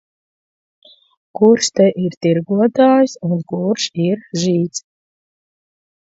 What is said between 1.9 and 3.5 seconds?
ir tirgotājs un